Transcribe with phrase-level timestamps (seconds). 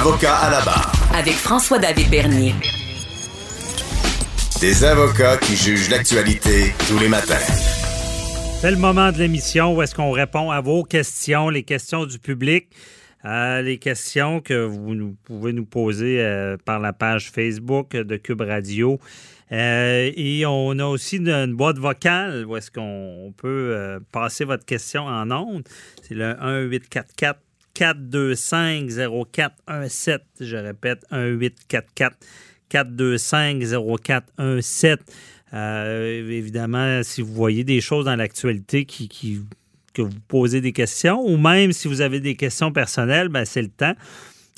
[0.00, 0.92] Avocat à la barre.
[1.14, 2.54] Avec François-David Bernier.
[4.58, 7.34] Des avocats qui jugent l'actualité tous les matins.
[8.62, 12.18] C'est le moment de l'émission où est-ce qu'on répond à vos questions, les questions du
[12.18, 12.68] public,
[13.26, 18.16] euh, les questions que vous nous, pouvez nous poser euh, par la page Facebook de
[18.16, 18.98] Cube Radio.
[19.52, 25.04] Euh, et on a aussi une, boîte vocale où est-ce qu'on peut passer votre question
[25.04, 25.68] en ondes.
[26.00, 27.38] C'est le 1844
[27.74, 28.90] 425
[29.32, 30.22] 0417.
[30.40, 32.16] Je répète, 1844
[32.68, 33.62] 425
[33.96, 35.00] 0417.
[35.52, 39.40] évidemment, si vous voyez des choses dans l'actualité qui,
[39.92, 43.62] que vous posez des questions, ou même si vous avez des questions personnelles, ben, c'est
[43.62, 43.94] le temps.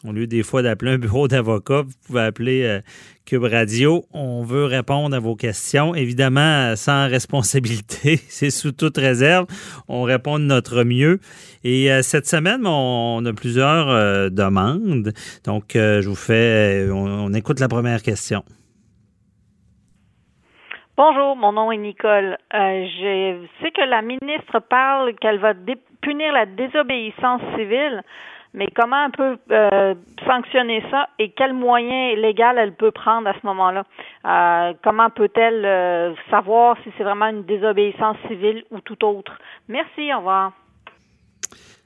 [0.05, 2.81] Au lieu des fois d'appeler un bureau d'avocat, vous pouvez appeler euh,
[3.25, 4.05] Cube Radio.
[4.12, 5.95] On veut répondre à vos questions.
[5.95, 9.47] Évidemment, sans responsabilité, c'est sous toute réserve.
[9.86, 11.20] On répond de notre mieux.
[11.62, 15.12] Et euh, cette semaine, on, a plusieurs euh, demandes.
[15.45, 18.42] Donc, je vous fais, on, écoute la première question.
[20.97, 22.39] Bonjour, mon nom est Nicole.
[22.53, 25.55] je sais que la ministre parle qu'elle va
[26.00, 28.03] punir la désobéissance civile
[28.55, 29.95] mais comment elle peut euh,
[30.27, 33.84] sanctionner ça et quels moyens légaux elle peut prendre à ce moment-là?
[34.27, 39.39] Euh, comment peut-elle euh, savoir si c'est vraiment une désobéissance civile ou tout autre?
[39.69, 40.53] Merci, au revoir.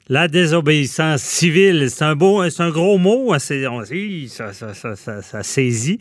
[0.08, 5.98] La désobéissance civile, c'est un beau, c'est un gros mot, hein, ça, ça, saisit.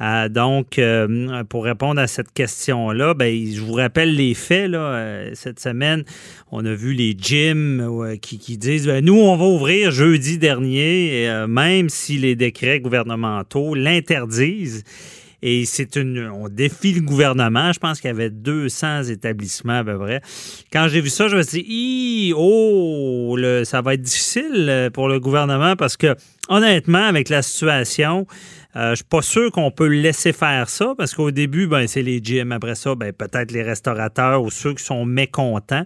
[0.00, 4.72] Euh, donc, euh, pour répondre à cette question-là, ben, je vous rappelle les faits.
[4.72, 6.04] Euh, cette semaine,
[6.50, 11.90] on a vu les gyms qui, disent ben, nous, on va ouvrir jeudi dernier, même
[11.90, 14.82] si les décrets gouvernementaux l'interdisent.
[15.42, 16.28] Et c'est une.
[16.28, 17.72] On défie le gouvernement.
[17.72, 20.20] Je pense qu'il y avait 200 établissements à peu près.
[20.72, 24.90] Quand j'ai vu ça, je me suis dit, oh, le, ça va être difficile euh,
[24.90, 26.14] pour le gouvernement parce que,
[26.48, 28.26] honnêtement, avec la situation,
[28.76, 32.02] euh, je suis pas sûr qu'on peut laisser faire ça parce qu'au début, ben, c'est
[32.02, 32.52] les gyms.
[32.52, 35.84] Après ça, ben, peut-être les restaurateurs ou ceux qui sont mécontents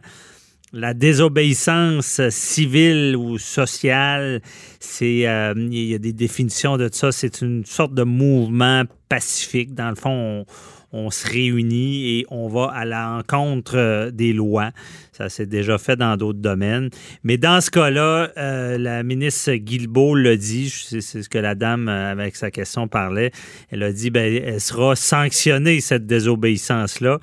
[0.72, 4.42] la désobéissance civile ou sociale,
[4.78, 7.12] c'est euh, il y a des définitions de ça.
[7.12, 9.74] C'est une sorte de mouvement pacifique.
[9.74, 10.44] Dans le fond,
[10.92, 14.70] on, se réunit et on va à l'encontre des lois.
[15.12, 16.90] Ça s'est déjà fait dans d'autres domaines.
[17.22, 21.88] Mais dans ce cas-là, euh, la ministre Guilbeault l'a dit, c'est ce que la dame,
[21.88, 23.30] euh, avec sa question, parlait.
[23.70, 27.18] Elle a dit, ben, elle sera sanctionnée, cette désobéissance-là.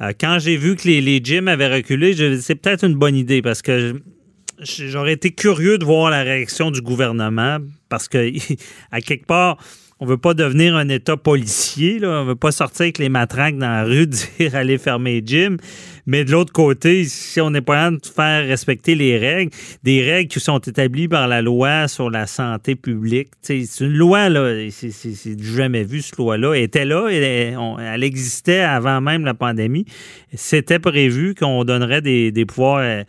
[0.00, 3.42] Euh, quand j'ai vu que les, les gyms avaient reculé, c'est peut-être une bonne idée
[3.42, 4.00] parce que
[4.60, 7.58] j'aurais été curieux de voir la réaction du gouvernement
[7.88, 8.32] parce que,
[8.90, 9.58] à quelque part,
[9.98, 12.20] on veut pas devenir un État policier, là.
[12.20, 14.06] on veut pas sortir avec les matraques dans la rue,
[14.38, 15.56] dire aller fermer les gyms.
[16.04, 19.50] Mais de l'autre côté, si on n'est pas de faire respecter les règles,
[19.82, 24.28] des règles qui sont établies par la loi sur la santé publique, c'est une loi,
[24.28, 26.52] là, c'est jamais vu, cette loi-là.
[26.54, 29.86] Elle était là, elle, existait avant même la pandémie.
[30.34, 33.02] C'était prévu qu'on donnerait des, des pouvoirs euh,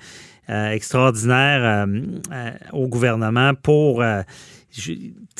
[0.49, 4.01] euh, extraordinaires euh, au gouvernement pour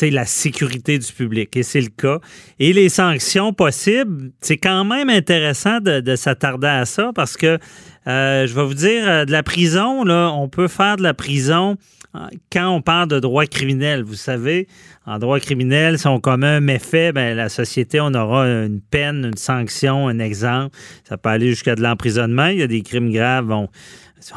[0.02, 1.56] la sécurité du public.
[1.56, 2.20] Et c'est le cas.
[2.60, 7.60] Et les sanctions possibles, c'est quand même intéressant de, s'attarder à ça parce que,
[8.08, 11.78] euh, je vais vous dire, euh, de la prison, on peut faire de la prison
[12.16, 12.20] euh,
[12.52, 14.04] quand on parle de droit criminel.
[14.04, 14.68] Vous savez,
[15.06, 19.26] en droit criminel, si on commet un méfait, ben, la société, on aura une peine,
[19.26, 20.76] une sanction, un exemple.
[21.08, 22.48] Ça peut aller jusqu'à de l'emprisonnement.
[22.48, 23.46] Il y a des crimes graves.
[23.46, 23.70] Bon,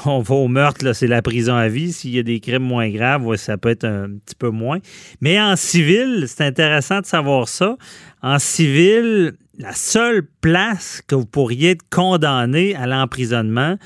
[0.05, 1.93] on va au meurtre, c'est la prison à vie.
[1.93, 4.79] S'il y a des crimes moins graves, ça peut être un petit peu moins.
[5.21, 7.77] Mais en civil, c'est intéressant de savoir ça.
[8.23, 13.77] En civil, la seule place que vous pourriez être condamné à l'emprisonnement,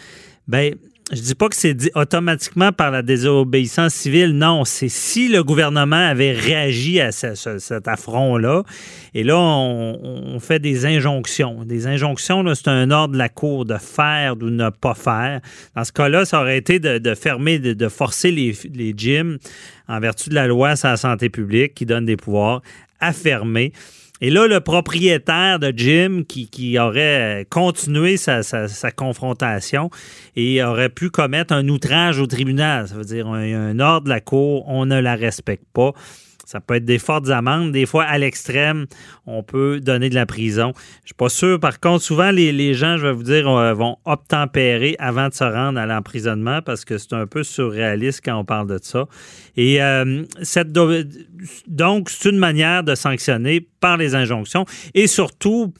[0.48, 0.74] ben,
[1.12, 4.32] je dis pas que c'est automatiquement par la désobéissance civile.
[4.32, 8.62] Non, c'est si le gouvernement avait réagi à cet affront-là.
[9.12, 11.64] Et là, on, fait des injonctions.
[11.64, 15.40] Des injonctions, c'est un ordre de la Cour de faire ou ne pas faire.
[15.76, 19.38] Dans ce cas-là, ça aurait été de, fermer, de, forcer les, les gyms
[19.88, 22.62] en vertu de la loi sur la santé publique qui donne des pouvoirs
[23.00, 23.72] à fermer.
[24.24, 28.40] Et là, le propriétaire de Jim qui, aurait continué sa,
[28.96, 29.90] confrontation
[30.34, 34.08] et aurait pu commettre un outrage au tribunal, ça veut dire un, un ordre de
[34.08, 35.92] la cour, on ne la respecte pas.
[36.44, 37.72] Ça peut être des fortes amendes.
[37.72, 38.86] Des fois, à l'extrême,
[39.26, 40.72] on peut donner de la prison.
[41.02, 41.58] Je suis pas sûr.
[41.60, 45.44] Par contre, souvent, les, gens, je vais vous dire, euh, vont obtempérer avant de se
[45.44, 49.06] rendre à l'emprisonnement parce que c'est un peu surréaliste quand on parle de ça.
[49.56, 54.64] Et euh, cette, donc, c'est une manière de sanctionner par les injonctions
[54.94, 55.72] et surtout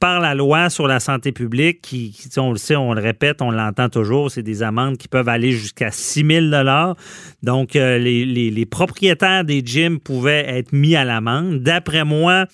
[0.00, 3.50] par la loi sur la santé publique, qui, on le sait, on le répète, on
[3.50, 6.94] l'entend toujours, c'est des amendes qui peuvent aller jusqu'à 6 000
[7.42, 11.58] Donc, euh, les, propriétaires des gyms pouvaient être mis à l'amende.
[11.58, 12.46] D'après moi,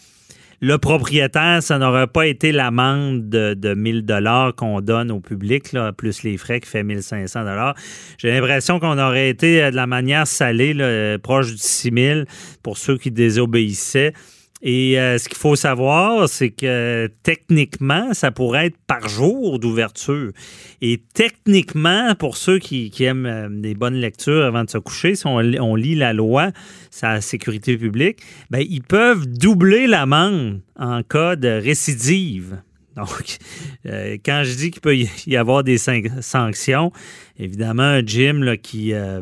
[0.61, 5.77] le propriétaire, ça n'aurait pas été l'amende de, de 1000 dollars qu'on donne au public,
[5.97, 7.77] plus les frais qui fait 1500 dollars.
[8.19, 12.21] J'ai l'impression qu'on aurait été euh, de la manière salée, là, proche du 6 000
[12.65, 14.15] pour ceux qui désobéissaient.
[14.63, 20.33] Et euh, ce qu'il faut savoir, c'est que techniquement, ça pourrait être par jour d'ouverture.
[20.81, 25.27] Et techniquement, pour ceux qui, aiment euh, des bonnes lectures avant de se coucher, si
[25.27, 26.53] on, lit la loi,
[26.91, 28.21] sa sécurité publique,
[28.51, 32.59] ben, ils peuvent doubler l'amende en cas de récidive.
[32.97, 33.37] Donc,
[33.87, 36.93] euh, quand je dis qu'il peut y avoir des sanctions,
[37.39, 39.21] évidemment, un gym là, qui, euh,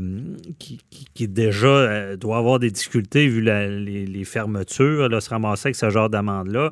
[0.58, 5.90] qui, déjà euh, doit avoir des difficultés vu les, fermetures, là, se ramasser avec ce
[5.90, 6.70] genre d'amende-là.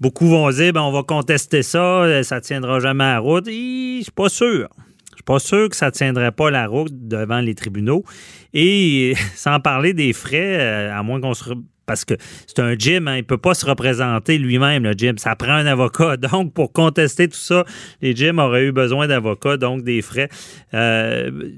[0.00, 3.46] Beaucoup vont dire, ben, on va contester ça, ça ne tiendra jamais la route.
[3.46, 4.68] Je ne suis pas sûr.
[5.10, 8.04] Je suis pas sûr que ça ne tiendrait pas la route devant les tribunaux.
[8.54, 11.44] Et sans parler des frais, à moins qu'on se
[11.90, 12.14] parce que
[12.46, 15.18] c'est un gym, hein, il ne peut pas se représenter lui-même, le gym.
[15.18, 16.16] Ça prend un avocat.
[16.32, 17.64] Donc, pour contester tout ça,
[18.00, 20.28] les gyms auraient eu besoin d'avocats, donc des frais.
[20.72, 21.50] Euh,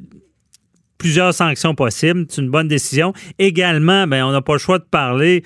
[0.97, 2.25] plusieurs sanctions possibles.
[2.31, 3.13] C'est une bonne décision.
[3.39, 5.43] Également, ben, on n'a pas le choix de parler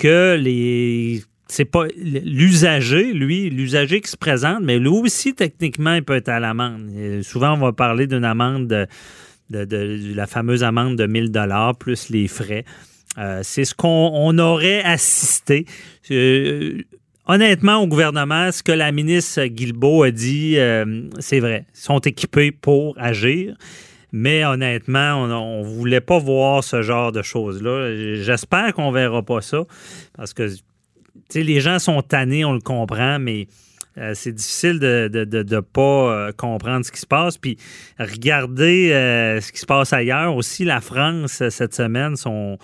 [0.00, 6.02] que les c'est pas l'usager, lui, l'usager qui se présente, mais lui aussi, techniquement, il
[6.02, 6.90] peut être à l'amende.
[7.22, 12.10] Souvent, on va parler d'une amende de, de, la fameuse amende de 1000 dollars plus
[12.10, 12.64] les frais.
[13.18, 15.66] Euh, c'est ce qu'on aurait assisté.
[16.10, 16.78] Euh,
[17.26, 21.66] honnêtement, au gouvernement, ce que la ministre Guilbeault a dit, euh, c'est vrai.
[21.74, 23.56] Ils sont équipés pour agir.
[24.10, 28.14] Mais honnêtement, on ne voulait pas voir ce genre de choses-là.
[28.14, 29.64] J'espère qu'on ne verra pas ça.
[30.16, 30.48] Parce que
[31.34, 33.48] les gens sont tannés, on le comprend, mais
[34.14, 37.36] c'est difficile de ne pas comprendre ce qui se passe.
[37.36, 37.58] Puis
[37.98, 38.88] regarder
[39.42, 40.34] ce qui se passe ailleurs.
[40.34, 42.56] Aussi, la France, cette semaine, sont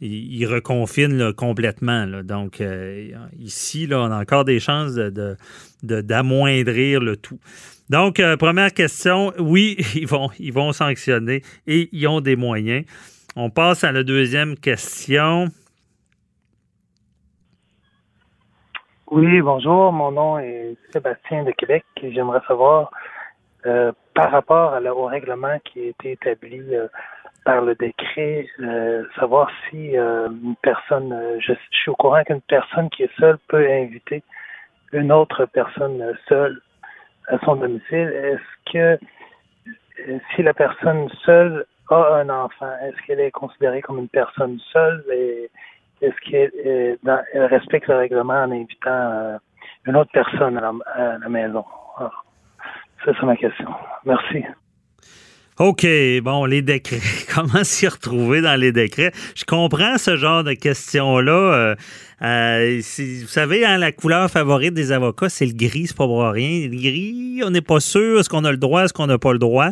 [0.00, 2.06] il, reconfine complètement.
[2.22, 4.94] Donc, euh, ici, on a encore des chances
[5.82, 7.38] d'amoindrir de, le tout.
[7.90, 12.84] Donc, euh, première question, oui, ils vont, ils vont sanctionner et ils ont des moyens.
[13.36, 15.46] On passe à la deuxième question.
[19.10, 19.92] Oui, bonjour.
[19.92, 22.90] Mon nom est Sébastien de Québec et j'aimerais savoir,
[23.66, 26.60] euh, par rapport au règlement qui a été établi
[27.44, 32.40] par le décret, euh, savoir si euh, une personne, euh, je, suis au courant qu'une
[32.42, 34.22] personne qui est seule peut inviter
[34.92, 36.60] une autre personne seule
[37.28, 38.08] à son domicile.
[38.08, 38.98] Est-ce que
[40.34, 45.04] si la personne seule a un enfant, est-ce qu'elle est considérée comme une personne seule
[45.12, 45.50] et
[46.00, 46.98] est-ce qu'elle
[47.34, 49.38] respecte le règlement en invitant
[49.86, 50.72] une autre personne à
[51.18, 51.64] la, maison?
[51.98, 52.10] Ah,
[53.04, 53.68] ça, c'est ma question.
[54.04, 54.44] Merci.
[55.60, 55.86] OK,
[56.22, 57.02] bon, les décrets.
[57.34, 59.12] Comment s'y retrouver dans les décrets?
[59.34, 61.32] Je comprends ce genre de questions-là.
[61.32, 61.74] Euh,
[62.22, 66.22] euh, vous savez, hein, la couleur favorite des avocats, c'est le gris, c'est pas pour
[66.22, 66.66] rien.
[66.66, 69.34] Le gris, on n'est pas sûr, est-ce qu'on a le droit, est-ce qu'on n'a pas
[69.34, 69.68] le droit?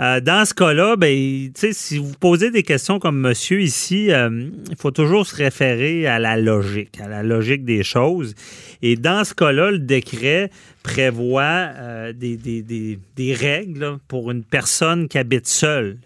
[0.00, 4.90] Euh, dans ce cas-là, ben, si vous posez des questions comme monsieur ici, il faut
[4.90, 8.34] toujours se référer à la logique, à la logique des choses.
[8.82, 10.50] Et dans ce cas-là, le décret
[10.82, 15.96] prévoit euh, des, règles pour une personne qui habite seule.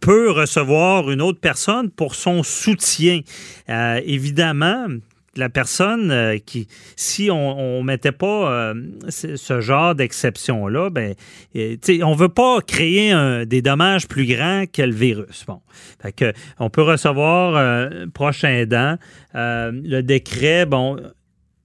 [0.00, 3.20] Peut recevoir une autre personne pour son soutien.
[3.68, 4.86] Euh, évidemment,
[5.38, 8.72] la personne euh, qui, si on ne mettait pas
[9.08, 11.14] ce genre d'exception-là, ben,
[11.54, 13.14] on ne veut pas créer
[13.46, 15.44] des dommages plus grands que le virus.
[15.46, 15.60] Bon.
[16.58, 18.96] On peut recevoir prochain aidant.
[19.34, 20.98] le décret, bon,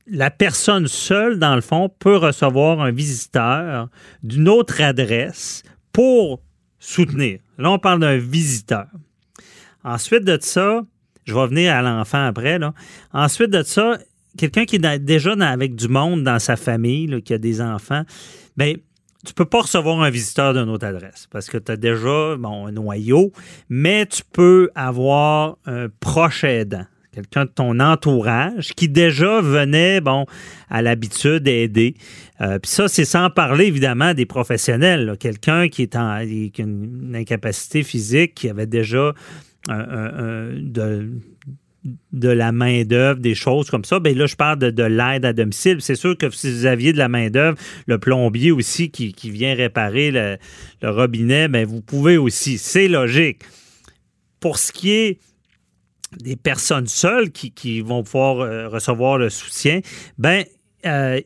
[0.07, 3.89] la personne seule, dans le fond, peut recevoir un visiteur
[4.21, 6.41] d'une autre adresse pour
[6.79, 7.39] soutenir.
[7.57, 8.87] Là, on parle d'un visiteur.
[9.83, 10.81] Ensuite de ça,
[11.25, 12.59] je vais venir à l'enfant après.
[12.59, 12.73] Là.
[13.13, 13.97] Ensuite de ça,
[14.37, 18.03] quelqu'un qui est déjà avec du monde dans sa famille, qui a des enfants,
[18.57, 18.73] bien,
[19.25, 22.67] tu peux pas recevoir un visiteur d'une autre adresse parce que tu as déjà bon,
[22.67, 23.31] un noyau,
[23.69, 30.25] mais tu peux avoir un proche aidant quelqu'un de ton entourage qui déjà venait, bon,
[30.69, 31.95] à l'habitude d'aider.
[32.41, 35.15] Euh, puis ça, c'est sans parler évidemment des professionnels.
[35.19, 39.13] Quelqu'un qui est en qui a une incapacité physique, qui avait déjà
[39.69, 41.09] de,
[42.11, 43.99] de la main-d'œuvre, des choses comme ça.
[43.99, 45.77] Bien là, je parle de, l'aide à domicile.
[45.81, 50.11] C'est sûr que si vous aviez de la main-d'œuvre, le plombier aussi qui, vient réparer
[50.11, 50.37] le,
[50.81, 52.57] robinet, bien, vous pouvez aussi.
[52.57, 53.41] C'est logique.
[54.39, 55.19] Pour ce qui est
[56.19, 59.81] des personnes seules qui, vont pouvoir euh, recevoir le soutien,
[60.17, 60.45] ben
[60.85, 61.19] euh,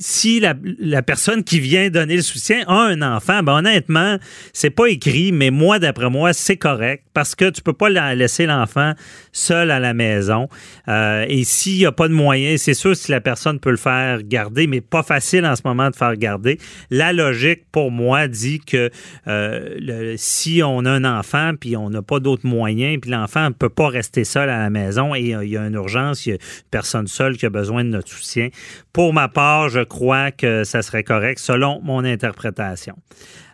[0.00, 0.54] si la,
[1.02, 4.16] personne qui vient donner le soutien a un enfant, ben honnêtement,
[4.54, 8.46] c'est pas écrit, mais moi, d'après moi, c'est correct parce que tu peux pas laisser
[8.46, 8.94] l'enfant
[9.32, 10.48] seul à la maison.
[10.88, 13.76] Euh, et s'il n'y a pas de moyens, c'est sûr si la personne peut le
[13.76, 16.58] faire garder, mais pas facile en ce moment de faire garder.
[16.90, 18.90] La logique, pour moi, dit que
[19.28, 23.54] euh, si on a un enfant puis on n'a pas d'autres moyens, puis l'enfant ne
[23.54, 26.32] peut pas rester seul à la maison et il y a une urgence, il y
[26.32, 26.40] a une
[26.70, 28.48] personne seule qui a besoin de notre soutien.
[28.94, 32.94] Pour ma part, je crois que ça serait correct selon mon interprétation.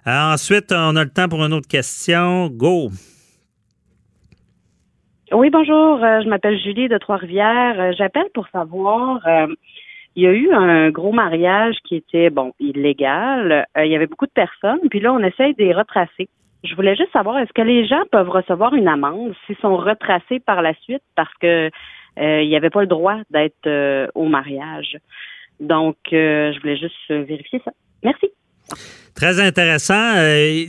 [0.06, 2.48] Euh, ensuite, on a le temps pour une autre question.
[2.48, 2.90] Go!
[5.32, 6.04] Oui, bonjour.
[6.04, 7.80] Euh, je m'appelle Julie de Trois-Rivières.
[7.80, 9.20] Euh, j'appelle pour savoir,
[10.14, 13.66] il y a eu un gros mariage qui était, bon, illégal.
[13.76, 16.28] il y avait beaucoup de personnes, puis là, on essaye de les retracer.
[16.62, 20.40] Je voulais juste savoir, est-ce que les gens peuvent recevoir une amende s'ils sont retracés
[20.40, 21.70] par la suite parce que
[22.18, 23.68] il n'y avait pas le droit d'être
[24.14, 24.96] au mariage?
[25.60, 27.72] Donc, euh, je voulais juste vérifier ça.
[28.02, 28.26] Merci.
[29.14, 30.16] Très intéressant.
[30.16, 30.64] Euh,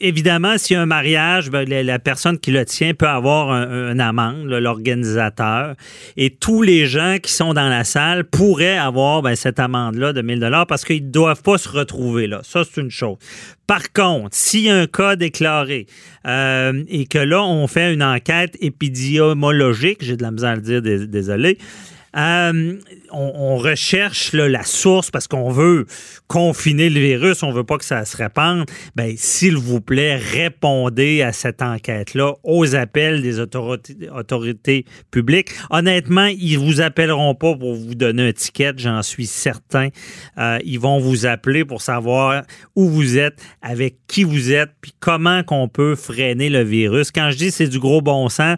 [0.00, 3.98] évidemment, s'il y a un mariage, ben, la, personne qui le tient peut avoir un,
[3.98, 5.74] amende, l'organisateur.
[6.16, 10.22] Et tous les gens qui sont dans la salle pourraient avoir ben, cette amende-là de
[10.22, 12.40] 1000 dollars parce qu'ils ne doivent pas se retrouver là.
[12.42, 13.18] Ça, c'est une chose.
[13.66, 15.86] Par contre, s'il y a un cas déclaré
[16.26, 20.62] euh, et que là, on fait une enquête épidémiologique, j'ai de la misère à le
[20.62, 21.58] dire, désolé,
[22.16, 22.78] euh,
[23.12, 25.86] on, recherche la source parce qu'on veut
[26.28, 28.66] confiner le virus, on veut pas que ça se répande.
[28.94, 35.50] Ben, s'il vous plaît, répondez à cette enquête-là, aux appels des autorités, publiques.
[35.70, 39.88] Honnêtement, ils vous appelleront pas pour vous donner un ticket, j'en suis certain.
[40.38, 42.42] Euh, ils vont vous appeler pour savoir
[42.74, 47.10] où vous êtes, avec qui vous êtes, puis comment qu'on peut freiner le virus.
[47.10, 48.56] Quand je dis c'est du gros bon sens,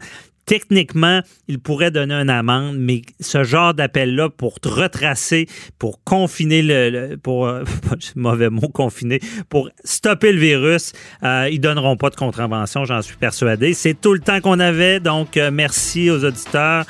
[0.48, 5.46] techniquement, il pourrait donner une amende, mais ce genre d'appel-là pour retracer,
[5.78, 7.62] pour confiner le, pour euh,
[8.16, 13.16] mauvais mot confiner, pour stopper le virus, euh, ils donneront pas de contravention, j'en suis
[13.16, 13.74] persuadé.
[13.74, 16.86] C'est tout le temps qu'on avait, donc euh, merci aux auditeurs.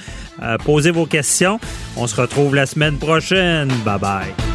[0.64, 1.58] posez vos questions.
[1.96, 3.68] On se retrouve la semaine prochaine.
[3.84, 4.47] Bye bye.